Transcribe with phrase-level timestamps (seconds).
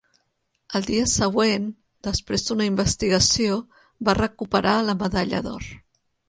[0.77, 1.67] Al dia següent,
[2.07, 3.59] després d'una investigació,
[4.09, 5.71] va recuperar la medalla d'or.